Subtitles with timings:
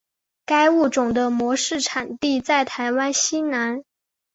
[0.47, 3.83] 该物种的模式产地在台湾西南。